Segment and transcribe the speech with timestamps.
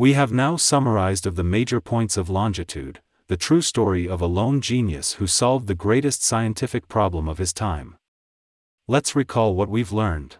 [0.00, 4.26] We have now summarized of the major points of longitude, the true story of a
[4.26, 7.96] lone genius who solved the greatest scientific problem of his time.
[8.86, 10.36] Let's recall what we've learned.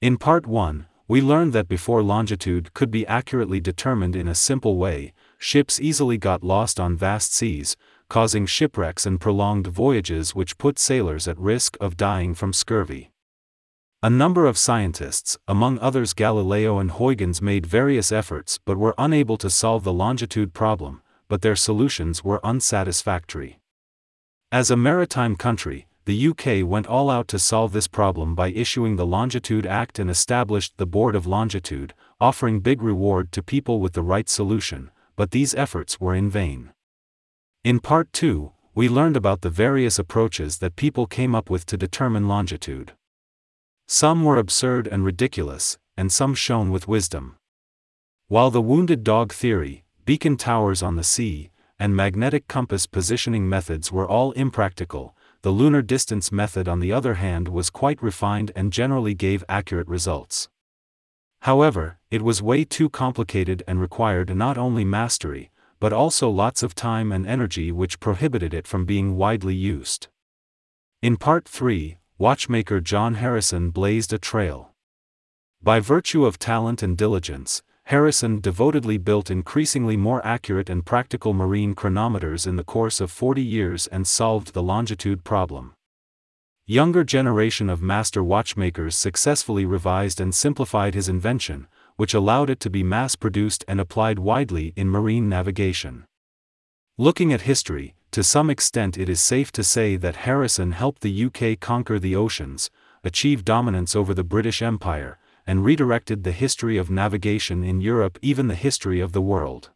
[0.00, 4.76] In part 1, we learned that before longitude could be accurately determined in a simple
[4.76, 7.76] way, ships easily got lost on vast seas,
[8.08, 13.12] causing shipwrecks and prolonged voyages which put sailors at risk of dying from scurvy.
[14.02, 19.38] A number of scientists, among others Galileo and Huygens made various efforts but were unable
[19.38, 23.58] to solve the longitude problem, but their solutions were unsatisfactory.
[24.52, 28.96] As a maritime country, the UK went all out to solve this problem by issuing
[28.96, 33.94] the Longitude Act and established the Board of Longitude, offering big reward to people with
[33.94, 36.70] the right solution, but these efforts were in vain.
[37.64, 41.78] In part 2, we learned about the various approaches that people came up with to
[41.78, 42.92] determine longitude.
[43.86, 47.36] Some were absurd and ridiculous, and some shone with wisdom.
[48.26, 53.92] While the wounded dog theory, beacon towers on the sea, and magnetic compass positioning methods
[53.92, 58.72] were all impractical, the lunar distance method on the other hand was quite refined and
[58.72, 60.48] generally gave accurate results.
[61.42, 66.74] However, it was way too complicated and required not only mastery, but also lots of
[66.74, 70.08] time and energy which prohibited it from being widely used.
[71.02, 74.70] In part 3, watchmaker John Harrison blazed a trail.
[75.62, 81.74] By virtue of talent and diligence, Harrison devotedly built increasingly more accurate and practical marine
[81.74, 85.74] chronometers in the course of 40 years and solved the longitude problem.
[86.64, 92.70] Younger generation of master watchmakers successfully revised and simplified his invention, which allowed it to
[92.70, 96.06] be mass-produced and applied widely in marine navigation.
[96.98, 101.26] Looking at history, to some extent it is safe to say that Harrison helped the
[101.26, 102.70] UK conquer the oceans,
[103.04, 108.48] achieve dominance over the British Empire, and redirected the history of navigation in Europe even
[108.48, 109.68] the history of the world.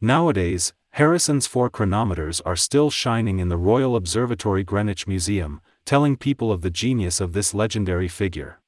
[0.00, 6.50] Nowadays, Harrison's four chronometers are still shining in the Royal Observatory Greenwich Museum, telling people
[6.50, 8.58] of the genius of this legendary figure.